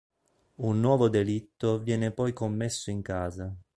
[0.61, 3.55] Un nuovo delitto viene poi commesso in casa.